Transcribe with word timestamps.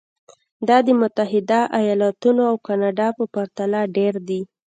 دا 0.67 0.77
د 0.87 0.89
متحده 1.01 1.59
ایالتونو 1.79 2.41
او 2.51 2.55
کاناډا 2.67 3.07
په 3.17 3.23
پرتله 3.33 3.79
ډېر 3.97 4.13
دي. 4.27 4.41